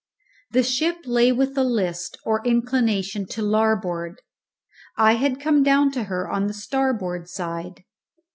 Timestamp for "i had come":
4.97-5.61